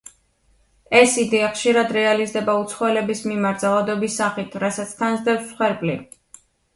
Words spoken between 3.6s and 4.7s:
ძალადობის სახით,